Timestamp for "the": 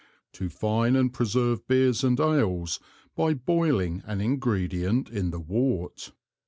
5.29-5.39